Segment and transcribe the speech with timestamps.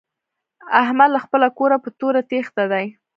[0.81, 2.85] احمد له خپله کوره په توره تېښته دی.